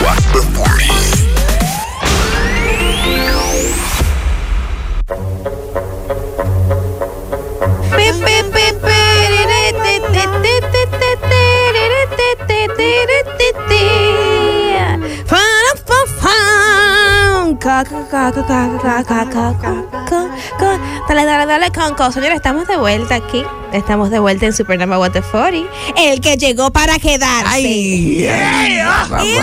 [0.04, 1.29] What the 40.
[21.08, 22.12] Dale, dale, dale, Conco.
[22.12, 23.46] Señores, estamos de vuelta aquí.
[23.72, 25.70] Estamos de vuelta en Supernova What the 40.
[25.96, 27.62] El que llegó para quedarse.
[27.62, 28.28] Y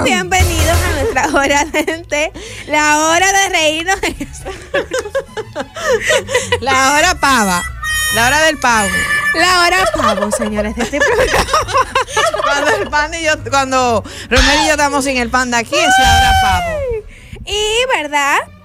[0.02, 2.32] bienvenidos a nuestra hora de
[2.66, 3.96] la hora de reírnos.
[6.60, 7.62] La hora pava.
[8.16, 8.88] La hora del pavo.
[9.34, 11.44] La hora pavo, señores, de este programa.
[12.42, 15.76] Cuando el pan y yo, cuando Romero y yo estamos sin el pan de aquí,
[15.76, 16.95] es la hora pavo.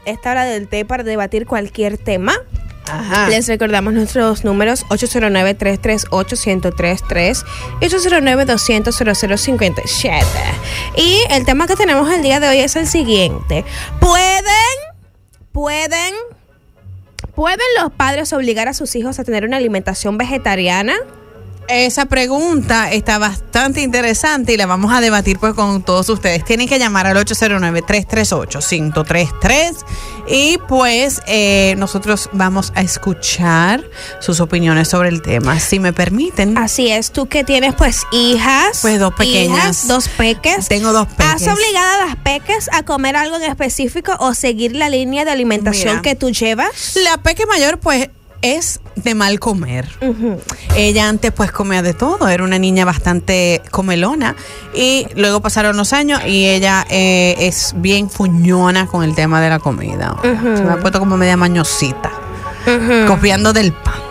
[0.05, 2.33] Esta hora del té para debatir cualquier tema.
[2.87, 3.29] Ajá.
[3.29, 7.45] Les recordamos nuestros números 809-338-1033
[7.79, 10.23] y 809-200-0057.
[10.97, 13.63] Y el tema que tenemos el día de hoy es el siguiente.
[13.99, 14.43] ¿Pueden,
[15.51, 16.13] pueden,
[17.33, 20.95] pueden los padres obligar a sus hijos a tener una alimentación vegetariana?
[21.73, 26.43] Esa pregunta está bastante interesante y la vamos a debatir pues con todos ustedes.
[26.43, 29.77] Tienen que llamar al 809-338-1033
[30.27, 33.85] y pues eh, nosotros vamos a escuchar
[34.19, 35.61] sus opiniones sobre el tema.
[35.61, 36.57] Si me permiten.
[36.57, 38.79] Así es, tú que tienes pues hijas.
[38.81, 39.57] Pues, dos pequeñas.
[39.57, 40.67] hijas, dos peques.
[40.67, 41.25] Tengo dos peques.
[41.25, 45.31] ¿Has obligado a las peques a comer algo en específico o seguir la línea de
[45.31, 46.01] alimentación Mira.
[46.01, 46.95] que tú llevas?
[46.95, 48.09] La peque mayor pues
[48.41, 49.87] es de mal comer.
[50.75, 54.35] Ella antes pues comía de todo, era una niña bastante comelona
[54.73, 59.49] y luego pasaron los años y ella eh, es bien fuñona con el tema de
[59.49, 60.15] la comida.
[60.21, 62.11] Se me ha puesto como media mañosita,
[63.07, 64.10] copiando del panda.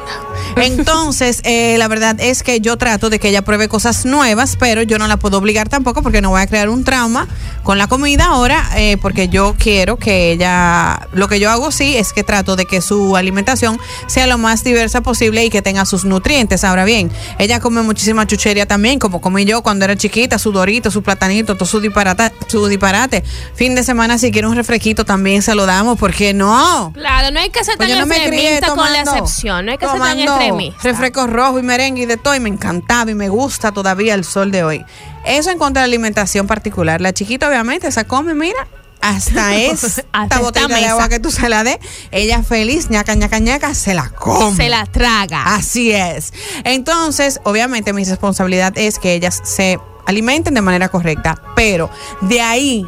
[0.56, 4.82] Entonces, eh, la verdad es que yo trato de que ella pruebe cosas nuevas, pero
[4.82, 7.28] yo no la puedo obligar tampoco porque no voy a crear un trauma
[7.62, 11.96] con la comida ahora, eh, porque yo quiero que ella, lo que yo hago sí
[11.96, 15.84] es que trato de que su alimentación sea lo más diversa posible y que tenga
[15.84, 16.64] sus nutrientes.
[16.64, 20.90] Ahora bien, ella come muchísima chuchería también, como comí yo cuando era chiquita, su dorito,
[20.90, 23.22] su platanito, todo su disparate, su disparate.
[23.54, 26.92] Fin de semana, si quiere un refresquito, también se lo damos, porque no?
[26.94, 29.72] Claro, no hay que ser Pues tan no me crié extremista con la excepción, no
[29.72, 30.82] hay que ser tan extremista.
[30.82, 34.24] Refrescos rojos y merengue y de todo, y me encantaba y me gusta todavía el
[34.24, 34.84] sol de hoy.
[35.24, 37.00] Eso en cuanto a la alimentación particular.
[37.00, 38.66] La chiquita, obviamente, esa come, mira.
[39.00, 41.78] Hasta esta esta botella de agua que tú se la des,
[42.10, 44.54] ella feliz, ñaca, ñaca, ñaca, se la come.
[44.54, 45.54] Se la traga.
[45.54, 46.34] Así es.
[46.64, 51.88] Entonces, obviamente, mi responsabilidad es que ellas se alimenten de manera correcta, pero
[52.20, 52.86] de ahí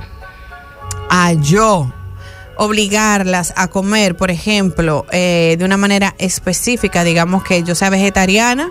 [1.08, 1.90] a yo
[2.56, 8.70] obligarlas a comer, por ejemplo, eh, de una manera específica, digamos que yo sea vegetariana,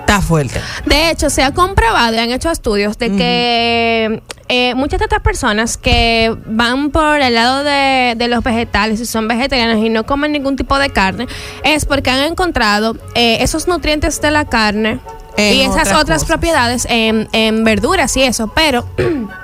[0.00, 0.60] está fuerte.
[0.84, 5.22] De hecho, se ha comprobado y han hecho estudios de que eh, muchas de estas
[5.22, 10.04] personas que van por el lado de, de los vegetales y son vegetarianos y no
[10.04, 11.26] comen ningún tipo de carne,
[11.64, 15.00] es porque han encontrado eh, esos nutrientes de la carne
[15.38, 18.86] y esas otras otras, propiedades en, en verduras y eso, pero...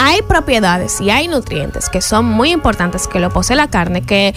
[0.00, 4.32] Hay propiedades y hay nutrientes que son muy importantes que lo posee la carne, que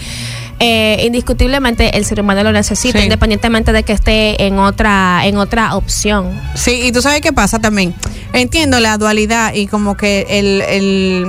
[0.58, 3.04] eh, indiscutiblemente el ser humano lo necesita, Sí.
[3.04, 6.40] independientemente de que esté en otra, en otra opción.
[6.54, 7.94] Sí, y tú sabes qué pasa también.
[8.32, 11.26] Entiendo la dualidad y como que el, el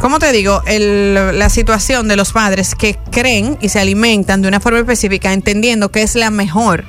[0.00, 0.62] ¿cómo te digo?
[0.66, 5.32] El, la situación de los padres que creen y se alimentan de una forma específica,
[5.32, 6.84] entendiendo que es la mejor.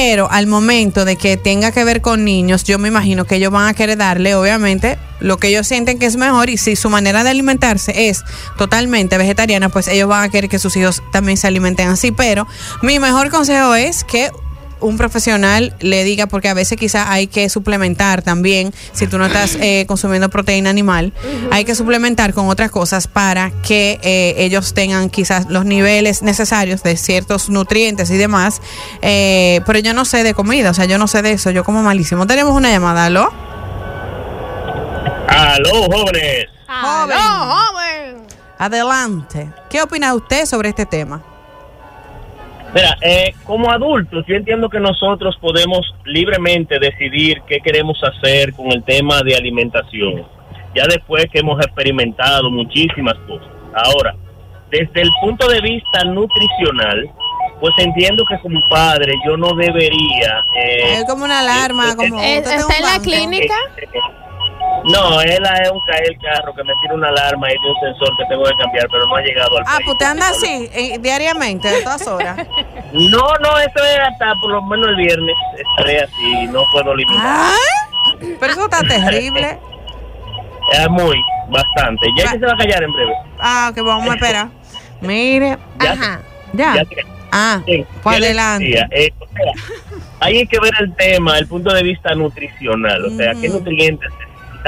[0.00, 3.50] Pero al momento de que tenga que ver con niños, yo me imagino que ellos
[3.50, 6.50] van a querer darle, obviamente, lo que ellos sienten que es mejor.
[6.50, 8.22] Y si su manera de alimentarse es
[8.56, 12.12] totalmente vegetariana, pues ellos van a querer que sus hijos también se alimenten así.
[12.12, 12.46] Pero
[12.80, 14.30] mi mejor consejo es que
[14.80, 19.26] un profesional le diga, porque a veces quizá hay que suplementar también, si tú no
[19.26, 21.12] estás eh, consumiendo proteína animal,
[21.50, 26.82] hay que suplementar con otras cosas para que eh, ellos tengan quizás los niveles necesarios
[26.82, 28.60] de ciertos nutrientes y demás.
[29.02, 31.64] Eh, pero yo no sé de comida, o sea, yo no sé de eso, yo
[31.64, 32.26] como malísimo.
[32.26, 33.32] Tenemos una llamada, ¿aló?
[35.28, 36.46] Aló, jóvenes.
[36.66, 37.16] Joven.
[37.18, 38.26] joven!
[38.58, 39.50] Adelante.
[39.70, 41.22] ¿Qué opina usted sobre este tema?
[42.74, 48.70] Mira, eh, como adultos, yo entiendo que nosotros podemos libremente decidir qué queremos hacer con
[48.72, 50.26] el tema de alimentación.
[50.74, 53.48] Ya después que hemos experimentado muchísimas cosas.
[53.74, 54.14] Ahora,
[54.70, 57.10] desde el punto de vista nutricional,
[57.60, 60.44] pues entiendo que como padre yo no debería...
[60.56, 62.20] eh, Es como una alarma, como...
[62.20, 63.54] Eh, usted tiene ¿Está en la clínica?
[64.92, 65.30] No, él
[65.62, 68.24] es un caer el carro que me tira una alarma y de un sensor que
[68.28, 69.80] tengo que cambiar, pero no ha llegado al Ah, país.
[69.84, 72.46] pues usted anda así eh, diariamente, a todas horas.
[72.90, 75.36] No, no, eso es hasta por lo menos el viernes.
[75.58, 77.22] Estaré así, no puedo limitar.
[77.52, 79.58] Ay, pero eso está terrible.
[80.72, 81.16] Es muy,
[81.48, 82.06] bastante.
[82.18, 83.12] Ya que se va a callar en breve.
[83.40, 84.48] Ah, que vamos a esperar.
[85.00, 86.20] Mire, Ya, Ajá.
[86.52, 86.74] ya.
[86.76, 88.64] ya que- Ah, Sí, pues yo les adelante.
[88.64, 89.52] decía, eh, o sea,
[90.20, 94.10] hay que ver el tema, el punto de vista nutricional, o sea, qué nutrientes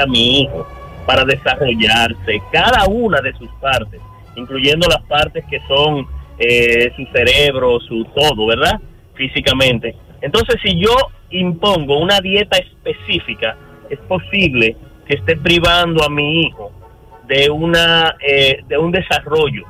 [0.01, 0.67] necesita mi hijo
[1.05, 3.99] para desarrollarse, cada una de sus partes,
[4.35, 6.07] incluyendo las partes que son
[6.37, 8.79] eh, su cerebro, su todo, ¿verdad?
[9.15, 9.95] Físicamente.
[10.21, 10.95] Entonces, si yo
[11.31, 13.57] impongo una dieta específica,
[13.89, 14.75] es posible
[15.07, 16.71] que esté privando a mi hijo
[17.27, 19.65] de una eh, de un desarrollo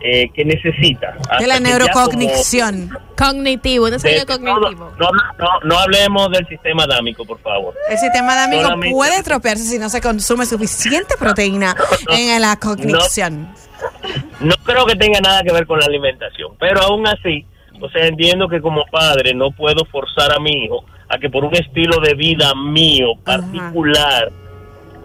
[0.00, 1.16] eh, que necesita.
[1.38, 2.90] De la neurocognición.
[3.18, 4.92] Cognitivo, un desarrollo cognitivo.
[4.96, 7.74] No, no, no, no hablemos del sistema adámico, por favor.
[7.90, 11.74] El sistema amigos Solamente- puede estropearse si no se consume suficiente proteína
[12.10, 13.48] en la cognición.
[14.40, 17.44] No creo que tenga nada que ver con la alimentación, pero aún así,
[17.80, 21.44] o sea, entiendo que como padre no puedo forzar a mi hijo a que por
[21.44, 24.30] un estilo de vida mío particular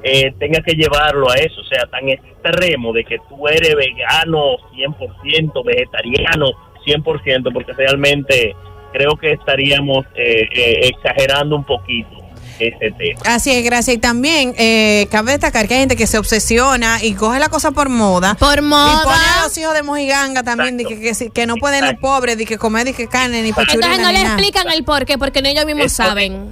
[0.03, 4.57] eh, tenga que llevarlo a eso, o sea, tan extremo de que tú eres vegano
[4.75, 6.51] 100%, vegetariano
[6.85, 8.55] 100%, porque realmente
[8.91, 12.09] creo que estaríamos eh, eh, exagerando un poquito
[12.59, 13.19] ese tema.
[13.25, 13.95] Así es, gracias.
[13.97, 17.71] Y también eh, cabe destacar que hay gente que se obsesiona y coge la cosa
[17.71, 18.35] por moda.
[18.35, 19.39] Por Y pone moda.
[19.39, 22.57] a los hijos de mojiganga también, de que, que, no pueden los pobres, de que
[22.59, 24.35] comer, de que carne, ni pechurina, Entonces no ni le nada.
[24.35, 26.49] explican el por qué, porque no ellos mismos Eso- saben.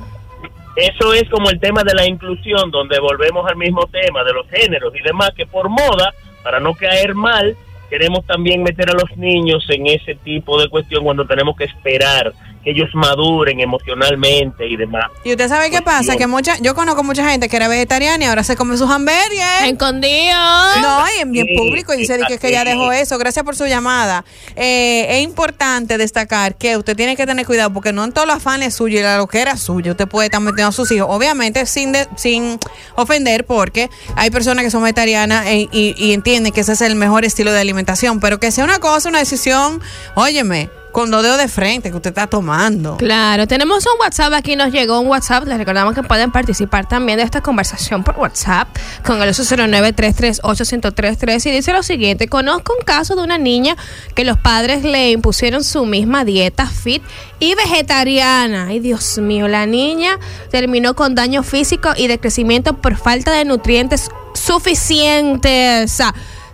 [0.76, 4.48] Eso es como el tema de la inclusión, donde volvemos al mismo tema de los
[4.50, 6.14] géneros y demás, que por moda,
[6.44, 7.56] para no caer mal,
[7.92, 12.34] queremos también meter a los niños en ese tipo de cuestión cuando tenemos que esperar
[12.64, 15.06] que ellos maduren emocionalmente y demás.
[15.24, 18.28] Y usted sabe qué pasa, que mucha, yo conozco mucha gente que era vegetariana y
[18.28, 19.64] ahora se come sus hamburguesas.
[19.66, 20.36] Escondido.
[20.82, 23.18] No, y en bien Sí, público y dice que, que ya dejó eso.
[23.18, 24.24] Gracias por su llamada.
[24.56, 28.38] Eh, es importante destacar que usted tiene que tener cuidado porque no en todos los
[28.38, 31.08] afanes suyos y la loquera suya usted puede estar metiendo a sus hijos.
[31.10, 32.60] Obviamente sin de- sin
[32.96, 36.96] ofender porque hay personas que son vegetarianas e- y, y entienden que ese es el
[36.96, 39.82] mejor estilo de alimentación, pero que sea una cosa, una decisión,
[40.16, 42.98] óyeme, con dos dedos de frente que usted está tomando.
[42.98, 45.48] Claro, tenemos un WhatsApp aquí, nos llegó un WhatsApp.
[45.48, 48.68] Les recordamos que pueden participar también de esta conversación por WhatsApp
[49.06, 53.78] con el 809-338-1033 y dice lo siguiente: Conozco un caso de una niña
[54.16, 57.02] que los padres le impusieron su misma dieta fit
[57.40, 58.68] y vegetariana.
[58.68, 63.46] Ay, Dios mío, la niña terminó con daño físico y de crecimiento por falta de
[63.46, 66.02] nutrientes suficientes.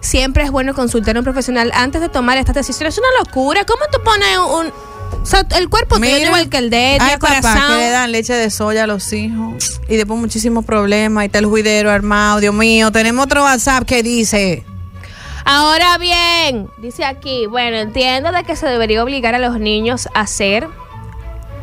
[0.07, 2.93] Siempre es bueno consultar a un profesional antes de tomar estas decisiones.
[2.93, 3.65] Es una locura.
[3.65, 4.67] ¿Cómo tú pones un,
[5.21, 7.51] o sea, el cuerpo tuyo Mira, igual que el de corazón.
[7.67, 11.39] que le dan leche de soya a los hijos y después muchísimos problemas y está
[11.39, 12.39] el juidero armado.
[12.39, 14.63] Dios mío, tenemos otro WhatsApp que dice...
[15.43, 20.25] Ahora bien, dice aquí, bueno, entiendo de que se debería obligar a los niños a
[20.25, 20.69] ser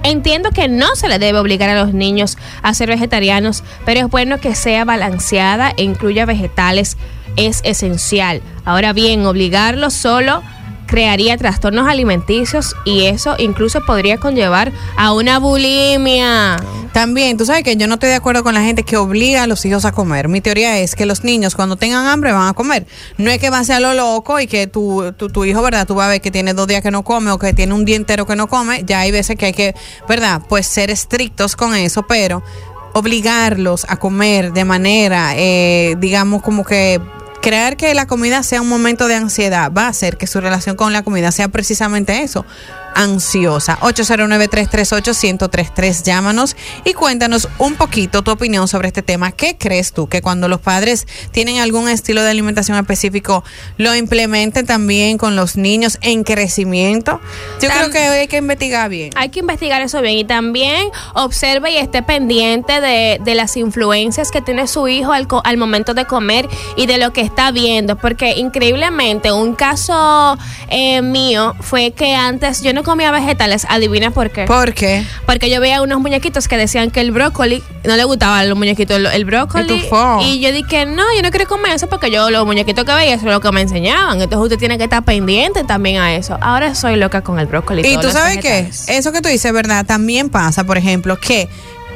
[0.04, 4.10] Entiendo que no se le debe obligar a los niños a ser vegetarianos, pero es
[4.10, 6.98] bueno que sea balanceada e incluya vegetales,
[7.36, 8.42] es esencial.
[8.64, 10.42] Ahora bien, obligarlos solo
[10.86, 16.56] crearía trastornos alimenticios y eso incluso podría conllevar a una bulimia.
[16.92, 19.46] También, tú sabes que yo no estoy de acuerdo con la gente que obliga a
[19.48, 20.28] los hijos a comer.
[20.28, 22.86] Mi teoría es que los niños cuando tengan hambre van a comer.
[23.18, 25.86] No es que va a ser lo loco y que tu, tu, tu hijo, ¿verdad?
[25.86, 27.84] Tú vas a ver que tiene dos días que no come o que tiene un
[27.84, 28.84] día entero que no come.
[28.86, 29.74] Ya hay veces que hay que,
[30.08, 30.42] ¿verdad?
[30.48, 32.44] Pues ser estrictos con eso, pero
[32.92, 37.00] obligarlos a comer de manera, eh, digamos, como que
[37.44, 40.76] creer que la comida sea un momento de ansiedad va a hacer que su relación
[40.76, 42.46] con la comida sea precisamente eso,
[42.94, 43.78] ansiosa.
[43.80, 49.32] 809-338-1033, llámanos y cuéntanos un poquito tu opinión sobre este tema.
[49.32, 53.42] ¿Qué crees tú que cuando los padres tienen algún estilo de alimentación específico
[53.76, 57.20] lo implementen también con los niños en crecimiento?
[57.60, 59.10] Yo Tam- creo que hay que investigar bien.
[59.16, 64.30] Hay que investigar eso bien y también observe y esté pendiente de, de las influencias
[64.30, 67.96] que tiene su hijo al, al momento de comer y de lo que está viendo.
[67.96, 70.36] Porque increíblemente un caso
[70.68, 73.66] eh, mío fue que antes yo no comía vegetales.
[73.68, 74.44] Adivina por qué.
[74.44, 75.04] ¿Por qué?
[75.26, 78.96] Porque yo veía unos muñequitos que decían que el brócoli, no le gustaban los muñequitos,
[78.96, 79.88] el, el brócoli.
[80.22, 83.14] Y yo dije, no, yo no quiero comer eso porque yo los muñequitos que veía,
[83.14, 84.20] eso es lo que me enseñaban.
[84.20, 86.38] Entonces usted tiene que estar pendiente también a eso.
[86.40, 87.86] Ahora soy loca con el brócoli.
[87.86, 89.84] Y tú sabes qué, eso que tú dices, ¿verdad?
[89.84, 91.48] También pasa, por ejemplo, que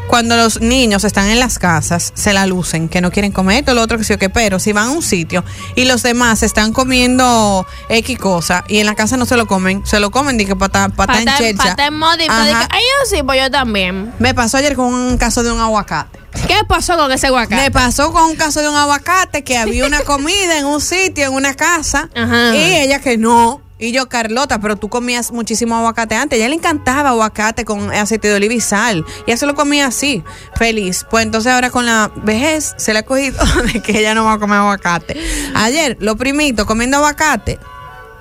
[0.08, 3.74] cuando los niños están en las casas, se la lucen, que no quieren comer esto,
[3.74, 5.44] lo otro, que sí o qué, pero si van a un sitio
[5.76, 9.86] y los demás están comiendo X cosa y en la casa no se lo comen,
[9.86, 12.44] se lo comen, dije, pata, pata en Pata, pata en modo y Ajá.
[12.46, 14.12] digo, Ay, yo sí, pues yo también.
[14.18, 16.18] Me pasó ayer con un caso de un aguacate.
[16.46, 17.70] ¿Qué pasó con ese Me aguacate?
[17.70, 21.32] pasó con un caso de un aguacate que había una comida en un sitio, en
[21.34, 22.54] una casa, Ajá.
[22.54, 23.62] y ella que no.
[23.78, 26.36] Y yo, Carlota, pero tú comías muchísimo aguacate antes.
[26.36, 29.04] A ella le encantaba aguacate con aceite de oliva y sal.
[29.26, 30.24] Y se lo comía así,
[30.56, 31.06] feliz.
[31.08, 33.38] Pues entonces ahora con la vejez se le ha cogido
[33.72, 35.16] de que ella no va a comer aguacate.
[35.54, 37.60] Ayer, lo primito, comiendo aguacate.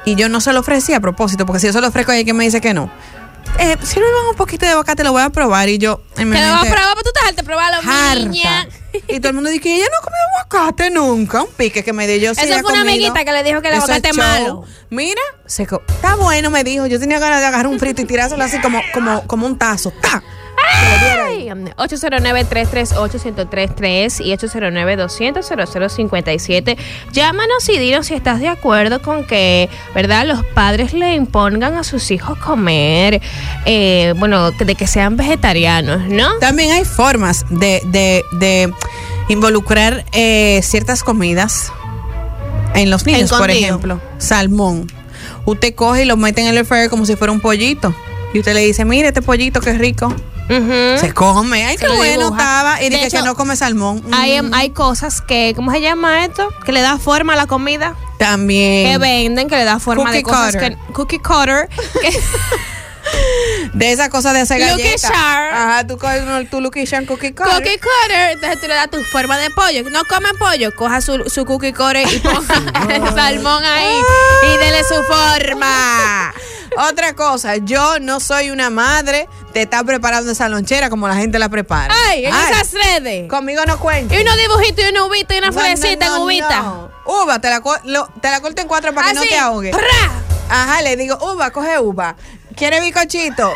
[0.06, 2.24] Y yo no se lo ofrecí a propósito, porque si yo se lo ofrezco ella
[2.24, 2.90] que me dice que no.
[3.60, 5.70] Eh, no un poquito de aguacate, lo voy a probar.
[5.70, 8.68] Y yo, en mi Te lo vas a probar, pero tú te dejaste probarlo, niña.
[9.08, 11.42] Y todo el mundo dice que ella no comió aguacate nunca.
[11.44, 12.32] Un pique que me dio yo.
[12.32, 12.82] Eso fue una comido.
[12.82, 14.66] amiguita que le dijo que el Eso aguacate es malo.
[14.90, 16.86] Mira, se está bueno, me dijo.
[16.88, 19.92] Yo tenía ganas de agarrar un frito y tirárselo así como, como, como un tazo.
[20.02, 20.24] ¡Ta!
[20.58, 26.78] Ay, 809-338-1033 y 809-200-0057.
[27.12, 30.26] Llámanos y dinos si estás de acuerdo con que, ¿verdad?
[30.26, 33.22] Los padres le impongan a sus hijos comer,
[33.66, 36.38] eh, bueno, de que sean vegetarianos, ¿no?
[36.40, 38.74] También hay formas de, de, de
[39.30, 41.72] involucrar eh, ciertas comidas
[42.76, 44.00] en los niños, por ejemplo.
[44.18, 44.92] Salmón.
[45.46, 47.96] Usted coge y lo mete en el air fryer como si fuera un pollito.
[48.34, 50.14] Y usted le dice, mire este pollito, qué rico.
[50.50, 51.00] Ujú.
[51.00, 51.66] Se come.
[51.66, 52.38] Ay, qué bueno dibuja.
[52.42, 52.82] estaba.
[52.82, 54.04] Y De dije que hecho, no come salmón.
[54.14, 56.50] Hay, Mm, hay cosas que, ¿cómo se llama esto?
[56.66, 57.96] Que le da forma a la comida.
[58.18, 58.90] También.
[58.92, 60.78] Que venden, que le da forma de cosas cutter.
[60.78, 60.94] que...
[60.94, 61.70] Cookie cutter.
[62.02, 62.20] que-
[63.74, 65.10] De esa cosa de hacer Lucky galletas.
[65.12, 65.54] Char.
[65.54, 67.54] Ajá, tú coges tu Lucky Char Cookie Cutter.
[67.54, 69.90] Cookie cutter, entonces tú le das tu forma de pollo.
[69.90, 72.56] No comen pollo, coja su, su cookie cutter y ponga
[72.94, 73.96] el salmón ahí
[74.54, 76.34] y dele su forma.
[76.78, 81.40] Otra cosa, yo no soy una madre de estar preparando esa lonchera como la gente
[81.40, 81.94] la prepara.
[82.10, 83.28] Ay, en esas redes.
[83.30, 84.16] Conmigo no cuenta.
[84.16, 86.62] Y unos dibujitos y una uvita y una No, florecita no, en no, uvita.
[86.62, 86.92] no.
[87.06, 89.72] Uva, te la, lo- te la corto en cuatro para que no te ahogue.
[89.72, 89.82] ¡pra!
[90.50, 92.16] Ajá, le digo, uva, coge uva.
[92.56, 93.52] ¿Quiere bicochito?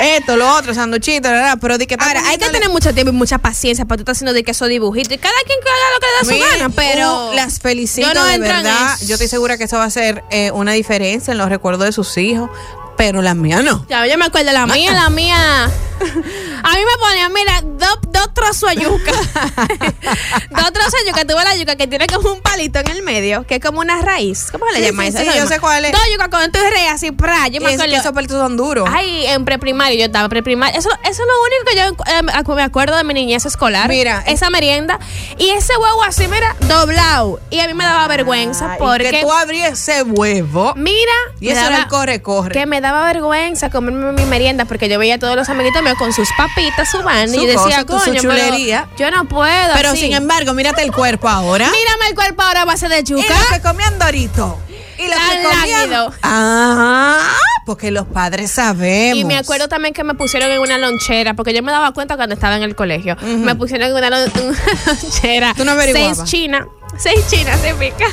[0.00, 3.12] Esto, lo otro, sanduchito, la, la, pero di que Ahora, hay que tener mucho tiempo
[3.12, 5.12] y mucha paciencia para tú estar haciendo de que esos dibujitos.
[5.12, 7.30] Y cada quien que haga lo que le da su gana, pero.
[7.30, 8.96] uh, las felicito yo no de verdad.
[9.06, 11.92] Yo estoy segura que eso va a ser eh, una diferencia en los recuerdos de
[11.92, 12.50] sus hijos,
[12.96, 13.86] pero las mías no.
[13.88, 15.70] Ya, yo me acuerdo de la mía, la mía.
[16.62, 19.12] A mí me ponían, mira, dos, dos trozos de yuca.
[20.50, 21.24] dos trozos de yuca.
[21.24, 24.00] Tuve la yuca que tiene como un palito en el medio, que es como una
[24.02, 24.46] raíz.
[24.52, 25.32] ¿Cómo le Sí, llaman sí, eso?
[25.32, 25.92] sí, yo sé cuál es.
[25.92, 27.48] Dos yucas con tu rey así, pra.
[27.48, 28.88] Yo me es que esos palitos son duros.
[28.92, 30.78] Ay, en preprimario, yo estaba preprimario.
[30.78, 33.46] Eso, eso es lo único que yo eh, me acu- me acuerdo de mi niñez
[33.46, 33.88] escolar.
[33.88, 34.98] Mira, Esa merienda.
[35.38, 37.40] Y ese huevo así, mira, doblado.
[37.50, 39.10] Y a mí me daba vergüenza porque.
[39.10, 40.74] que tú abrías ese huevo.
[40.76, 42.52] Mira, Y eso era el corre, corre.
[42.52, 45.96] que me daba vergüenza comerme mi merienda porque yo veía a todos los amiguitos míos
[45.98, 48.88] con sus papitas, su Su y decía, cosa, tu- su coño, pero chulería".
[48.96, 49.72] yo no puedo.
[49.74, 50.00] Pero así.
[50.02, 51.66] sin embargo, mírate el cuerpo ahora.
[51.70, 53.22] Mírame el cuerpo ahora a base de Y yuca.
[53.28, 54.58] los que comían dorito.
[54.98, 56.10] Y los que Tan comían.
[56.22, 57.18] Ah,
[57.66, 59.18] porque los padres sabemos.
[59.18, 62.16] Y me acuerdo también que me pusieron en una lonchera, porque yo me daba cuenta
[62.16, 63.16] cuando estaba en el colegio.
[63.20, 65.54] Me pusieron en una, lon- una lonchera.
[65.56, 66.16] Tú no averiguabas.
[66.18, 66.66] Seis chinas.
[66.98, 68.06] Seis chinas se pica.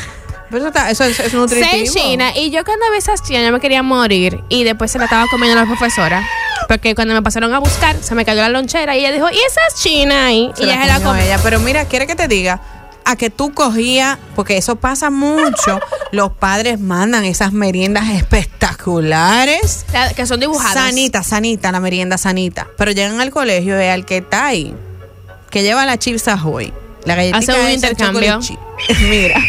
[0.50, 1.70] Pero eso, está- eso es, es nutritivo.
[1.72, 2.36] Seis chinas.
[2.36, 4.44] Y yo cuando vi esas chinas, yo me quería morir.
[4.50, 6.22] Y después se la estaba comiendo la profesora.
[6.68, 8.96] Porque cuando me pasaron a buscar, se me cayó la lonchera.
[8.96, 10.52] Y ella dijo, ¿y esas chinas ahí?
[10.56, 11.40] Se y la ella se la comió ella.
[11.44, 12.62] Pero mira, quiere que te diga
[13.06, 15.80] a que tú cogías, porque eso pasa mucho.
[16.12, 19.86] los padres mandan esas meriendas espectaculares.
[19.92, 20.74] La- Que son dibujadas.
[20.74, 22.68] Sanita, sanita, la merienda sanita.
[22.78, 24.74] Pero llegan al colegio y al que está ahí,
[25.50, 26.74] que lleva la chips ahoy,
[27.06, 28.40] la galletita Hace un esa, intercambio.
[29.10, 29.40] Mira.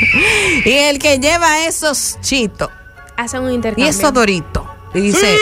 [0.65, 2.71] Y el que lleva esos chitos
[3.17, 3.89] Hacen un y intercambio.
[3.91, 4.65] esos doritos.
[4.95, 5.37] Y dice,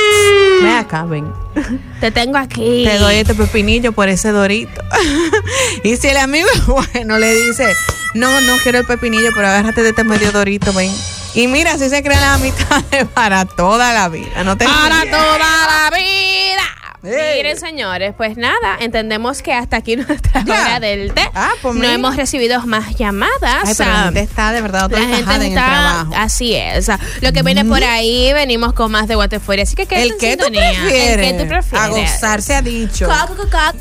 [0.63, 1.31] ven acá, ven.
[2.01, 2.85] Te tengo aquí.
[2.85, 4.83] Te doy este pepinillo por ese dorito.
[5.85, 7.71] y si el amigo bueno, le dice,
[8.15, 10.91] no, no quiero el pepinillo, pero agárrate de este medio dorito, ven.
[11.35, 14.43] Y mira, así se crean las amistades para toda la vida.
[14.45, 16.32] No te Para toda la vida.
[17.03, 20.53] Miren, señores, pues nada, entendemos que hasta aquí nuestra Ya.
[20.55, 21.23] hora del té.
[21.35, 21.95] Ah, pues no mira.
[21.95, 23.65] hemos recibido más llamadas.
[23.65, 26.13] Ay, pero la Ah, gente está de verdad otra la gente en el está, trabajo.
[26.17, 26.89] así es.
[26.89, 29.65] Ah, Lo que viene por ahí, venimos con más de Guatefuera.
[29.65, 31.19] Así que quédate El que tú prefieres.
[31.19, 31.81] El que tú prefieres.
[31.85, 33.07] A gozar se ha dicho.
[33.09, 33.77] Coc, coc, coc.